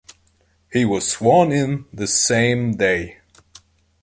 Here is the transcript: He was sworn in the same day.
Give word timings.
He 0.73 0.83
was 0.83 1.07
sworn 1.07 1.51
in 1.51 1.85
the 1.93 2.07
same 2.07 2.71
day. 2.77 3.19